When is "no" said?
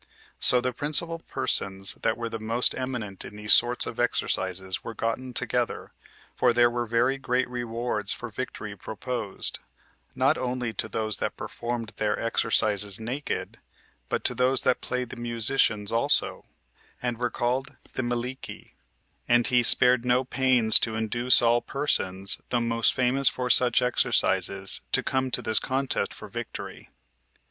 20.03-20.23